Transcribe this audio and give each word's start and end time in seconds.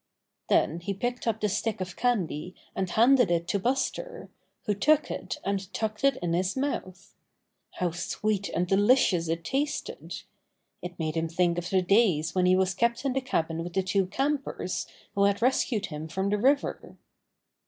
Then 0.49 0.79
he 0.79 0.95
picked 0.95 1.27
up 1.27 1.39
the 1.41 1.47
stick 1.47 1.79
of 1.79 1.95
candy 1.95 2.55
and 2.75 2.89
handed 2.89 3.29
it 3.29 3.47
to 3.49 3.59
Buster, 3.59 4.31
who 4.65 4.73
took 4.73 5.11
it 5.11 5.37
and 5.43 5.71
tucked 5.75 6.03
it 6.03 6.17
in 6.23 6.33
his 6.33 6.57
mouth. 6.57 7.13
How 7.73 7.91
sweet 7.91 8.49
and 8.49 8.65
de 8.65 8.77
licious 8.77 9.27
it 9.29 9.43
tasted! 9.45 10.23
It 10.81 10.97
made 10.97 11.13
him 11.15 11.29
think 11.29 11.59
of 11.59 11.69
the 11.69 11.83
days 11.83 12.33
when 12.33 12.47
he 12.47 12.55
was 12.55 12.73
kept 12.73 13.05
in 13.05 13.13
the 13.13 13.21
cabin 13.21 13.63
with 13.63 13.73
the 13.73 13.83
two 13.83 14.07
campers 14.07 14.87
who 15.13 15.25
had 15.25 15.39
rescued 15.39 15.85
him 15.85 16.07
from 16.07 16.31
the 16.31 16.39
river. 16.39 16.97